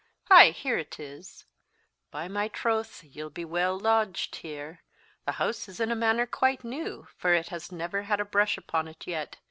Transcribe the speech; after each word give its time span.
"Ay, 0.31 0.49
here 0.49 0.79
it 0.79 0.99
is. 0.99 1.45
By 2.09 2.27
my 2.27 2.47
troth, 2.47 3.03
ye'll 3.03 3.29
be 3.29 3.45
weel 3.45 3.79
lodged 3.79 4.37
here. 4.37 4.81
The 5.27 5.33
hoose 5.33 5.69
is 5.69 5.79
in 5.79 5.91
a 5.91 5.95
manner 5.95 6.25
quite 6.25 6.63
new, 6.63 7.07
for 7.17 7.35
it 7.35 7.49
has 7.49 7.71
never 7.71 8.01
had 8.01 8.19
a 8.19 8.25
brush 8.25 8.57
upon 8.57 8.87
it 8.87 9.05
yet. 9.05 9.37